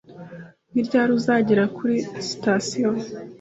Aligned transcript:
Ni 0.73 0.81
ryari 0.87 1.11
uzagera 1.19 1.63
kuri 1.75 1.95
sitasiyo? 2.27 2.89